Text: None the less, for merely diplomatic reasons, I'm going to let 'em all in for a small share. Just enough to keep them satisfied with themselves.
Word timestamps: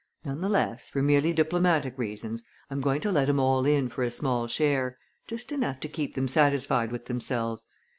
None 0.25 0.41
the 0.41 0.49
less, 0.49 0.89
for 0.89 1.03
merely 1.03 1.31
diplomatic 1.31 1.95
reasons, 1.95 2.41
I'm 2.71 2.81
going 2.81 3.01
to 3.01 3.11
let 3.11 3.29
'em 3.29 3.39
all 3.39 3.67
in 3.67 3.87
for 3.87 4.01
a 4.01 4.09
small 4.09 4.47
share. 4.47 4.97
Just 5.27 5.51
enough 5.51 5.79
to 5.81 5.87
keep 5.87 6.15
them 6.15 6.27
satisfied 6.27 6.91
with 6.91 7.05
themselves. 7.05 7.67